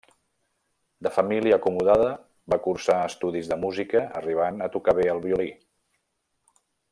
[1.07, 2.07] De família acomodada,
[2.53, 5.51] va cursar estudis de música arribant a tocar bé el violí.